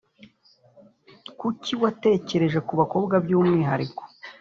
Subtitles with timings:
[1.39, 4.01] Kuki watekereje ku bakobwa by’umwihariko?